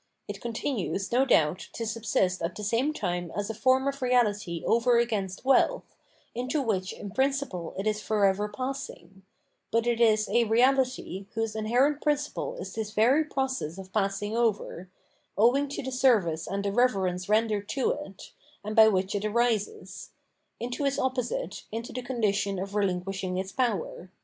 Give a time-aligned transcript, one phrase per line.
[0.27, 4.63] It continues, no doubt, to subsist at the same time as a form of reahty
[4.63, 5.95] over against wealth,
[6.33, 9.21] into which in principle it is forever passing;
[9.69, 14.89] but it is a reahty, whose inherent principle is this very process of passing over—
[15.37, 18.31] owing to the service and the reverence rendered to it,
[18.63, 20.09] and by which it arises—
[20.59, 24.09] into its opposite, into the condi tion of rehnquishing its power.